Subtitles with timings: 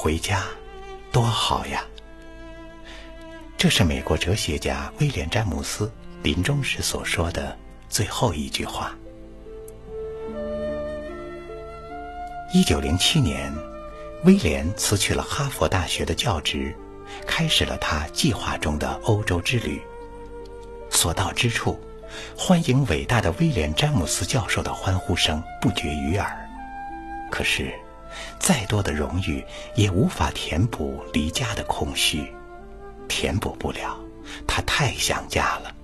[0.00, 0.44] 回家，
[1.10, 1.84] 多好呀！
[3.56, 5.90] 这是美国哲学家威廉·詹姆斯
[6.22, 7.58] 临终时所说的
[7.88, 8.96] 最后一句话。
[12.54, 13.52] 一九零七年，
[14.22, 16.72] 威廉辞去了哈佛大学的教职，
[17.26, 19.82] 开始了他计划中的欧洲之旅。
[20.90, 21.76] 所到之处，
[22.36, 26.48] 欢迎伟大的威廉·詹姆斯教授的欢呼声不绝于耳。
[27.32, 27.74] 可是，
[28.38, 32.26] 再多的荣誉也无法填补离家的空虚，
[33.08, 33.98] 填补不了，
[34.46, 35.74] 他太想家了。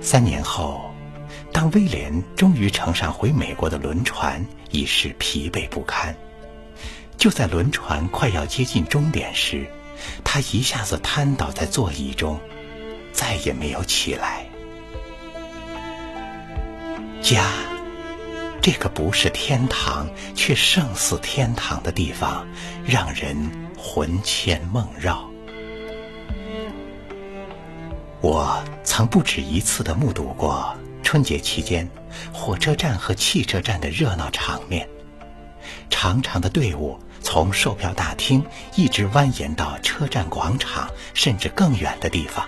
[0.00, 0.90] 三年后。
[1.52, 6.14] 当威廉终于乘上回美国的轮船，已是疲惫不堪。
[7.16, 9.66] 就在轮船快要接近终点时，
[10.22, 12.38] 他一下子瘫倒在座椅中，
[13.10, 14.44] 再也没有起来。
[17.22, 17.46] 家，
[18.66, 22.44] 这个不是天堂却胜似天堂的地方，
[22.84, 23.36] 让人
[23.78, 25.24] 魂牵梦绕。
[28.20, 30.76] 我曾不止一次的目睹过。
[31.04, 31.88] 春节期间，
[32.32, 34.88] 火车站和汽车站的热闹场面，
[35.88, 38.44] 长长的队伍从售票大厅
[38.74, 42.44] 一直蜿蜒到车站广场，甚至更远的地方。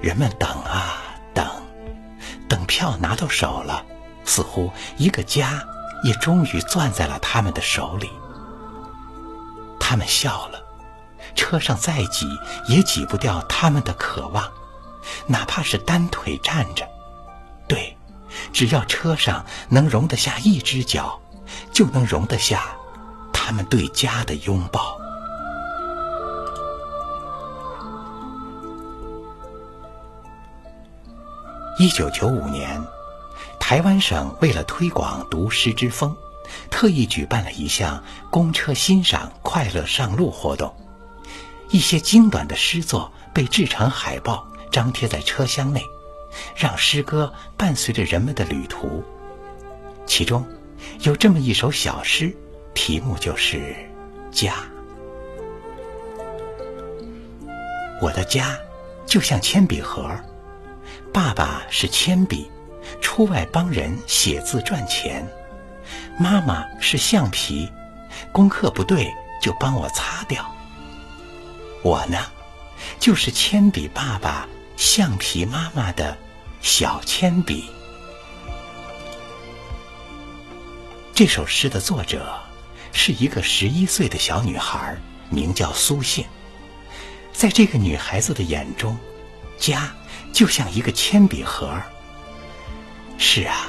[0.00, 1.02] 人们等啊
[1.34, 1.44] 等，
[2.48, 3.84] 等票拿到手了，
[4.28, 5.66] 似乎一个家
[6.04, 8.10] 也终于攥在了他们的手里。
[9.80, 10.60] 他们笑了，
[11.34, 12.28] 车上再挤
[12.68, 14.46] 也挤不掉他们的渴望，
[15.26, 16.86] 哪怕是单腿站着。
[17.66, 17.96] 对，
[18.52, 21.18] 只要车上能容得下一只脚，
[21.72, 22.66] 就能容得下
[23.32, 24.98] 他们对家的拥抱。
[31.78, 32.78] 一九九五年，
[33.68, 36.16] 台湾省为了推广读诗之风，
[36.70, 40.74] 特意举办了一项公车欣赏快乐上路活动。
[41.68, 45.82] 一些精短的诗作被制成海报，张贴在车厢内。
[46.56, 49.04] 让诗歌伴随着人们的旅途，
[50.06, 50.42] 其中
[51.00, 52.34] 有这么一首小诗，
[52.72, 53.58] 题目就是
[54.30, 54.54] 《家》。
[58.00, 58.56] 我的家
[59.04, 60.10] 就像铅笔盒，
[61.12, 62.50] 爸爸是铅笔，
[63.00, 65.22] 出外帮人写字赚钱；
[66.18, 67.70] 妈妈是橡皮，
[68.32, 69.08] 功课不对
[69.42, 70.44] 就帮我擦掉。
[71.82, 72.18] 我呢，
[72.98, 74.48] 就是铅笔爸爸。
[74.76, 76.16] 橡皮妈妈的
[76.60, 77.68] 小铅笔。
[81.12, 82.32] 这首诗的作者
[82.92, 84.96] 是一个十一岁的小女孩，
[85.30, 86.24] 名叫苏信。
[87.32, 88.96] 在这个女孩子的眼中，
[89.58, 89.92] 家
[90.32, 91.76] 就像一个铅笔盒。
[93.18, 93.66] 是啊，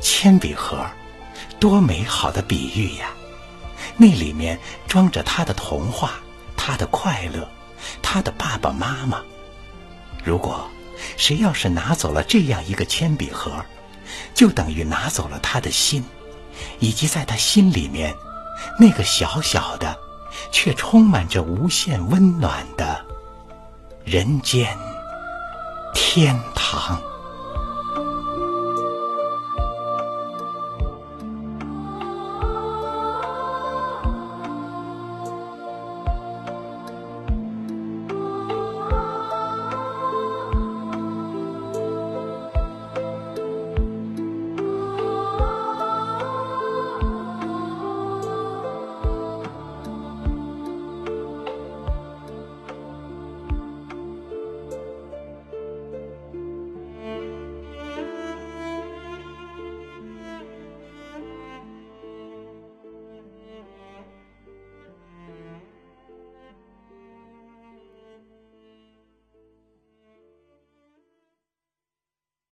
[0.00, 0.84] 铅笔盒，
[1.60, 3.10] 多美好的比喻呀！
[3.98, 6.14] 那里面装着她的童话，
[6.56, 7.46] 她的快乐，
[8.02, 9.22] 她的爸爸妈妈。
[10.24, 10.68] 如果
[11.16, 13.64] 谁要是拿走了这样一个铅笔盒，
[14.34, 16.02] 就等于拿走了他的心，
[16.78, 18.14] 以及在他心里面
[18.80, 19.96] 那个小小的
[20.50, 23.04] 却充满着无限温暖的
[24.04, 24.76] 人间
[25.94, 27.00] 天堂。